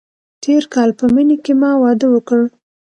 تېر 0.43 0.63
کال 0.73 0.89
په 0.99 1.05
مني 1.13 1.37
کې 1.43 1.53
ما 1.61 1.71
واده 1.83 2.07
وکړ. 2.11 2.41